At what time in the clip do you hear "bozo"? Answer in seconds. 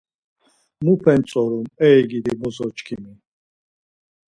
2.39-2.65